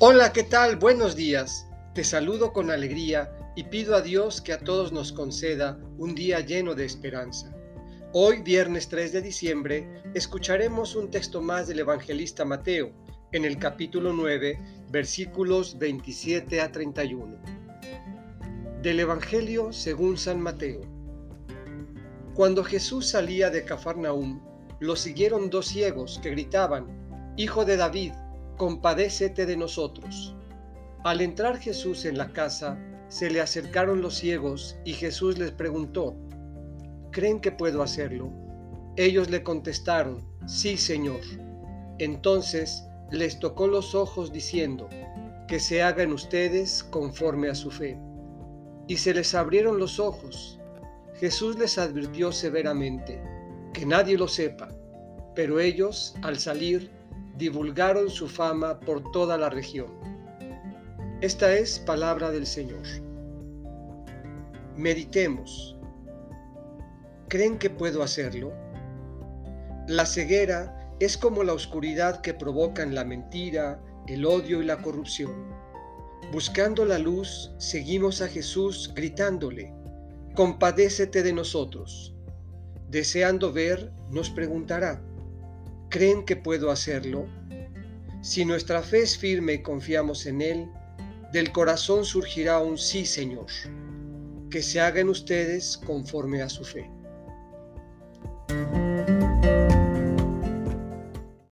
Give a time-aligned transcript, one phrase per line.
[0.00, 0.76] Hola, ¿qué tal?
[0.76, 1.66] Buenos días.
[1.92, 6.38] Te saludo con alegría y pido a Dios que a todos nos conceda un día
[6.38, 7.52] lleno de esperanza.
[8.12, 12.92] Hoy, viernes 3 de diciembre, escucharemos un texto más del evangelista Mateo,
[13.32, 17.36] en el capítulo 9, versículos 27 a 31.
[18.80, 20.82] Del Evangelio según San Mateo.
[22.34, 24.40] Cuando Jesús salía de Cafarnaúm,
[24.78, 28.12] lo siguieron dos ciegos que gritaban, Hijo de David,
[28.58, 30.36] compadécete de nosotros.
[31.04, 36.14] Al entrar Jesús en la casa, se le acercaron los ciegos y Jesús les preguntó,
[37.10, 38.30] ¿creen que puedo hacerlo?
[38.96, 41.20] Ellos le contestaron, sí, Señor.
[41.98, 44.88] Entonces les tocó los ojos diciendo,
[45.46, 47.98] que se hagan ustedes conforme a su fe.
[48.86, 50.60] Y se les abrieron los ojos.
[51.14, 53.22] Jesús les advirtió severamente,
[53.72, 54.68] que nadie lo sepa,
[55.34, 56.90] pero ellos, al salir,
[57.38, 59.86] divulgaron su fama por toda la región.
[61.20, 62.82] Esta es palabra del Señor.
[64.76, 65.76] Meditemos.
[67.28, 68.52] ¿Creen que puedo hacerlo?
[69.86, 75.32] La ceguera es como la oscuridad que provocan la mentira, el odio y la corrupción.
[76.32, 79.72] Buscando la luz, seguimos a Jesús gritándole,
[80.34, 82.14] compadécete de nosotros.
[82.90, 85.02] Deseando ver, nos preguntará,
[85.90, 87.26] ¿Creen que puedo hacerlo?
[88.20, 90.70] Si nuestra fe es firme y confiamos en Él,
[91.32, 93.46] del corazón surgirá un sí, Señor,
[94.50, 96.90] que se haga en ustedes conforme a su fe.